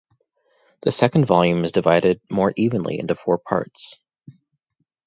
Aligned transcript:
The 0.81 0.91
second 0.91 1.25
volume 1.27 1.63
is 1.63 1.73
divided 1.73 2.21
more 2.27 2.53
evenly 2.57 2.97
into 2.97 3.13
four 3.13 3.37
parts. 3.37 3.99